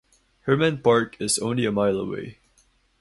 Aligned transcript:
Hermann 0.47 0.79
Park 0.81 1.21
is 1.21 1.37
only 1.37 1.63
a 1.63 1.71
mile 1.71 1.99
away. 1.99 2.39